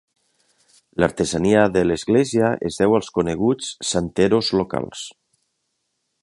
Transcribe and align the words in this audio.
L'artesania 1.01 1.65
de 1.75 1.83
l'església 1.89 2.49
es 2.71 2.79
deu 2.85 2.97
als 3.01 3.11
coneguts 3.19 3.69
Santeros 3.91 4.51
locals. 4.63 5.05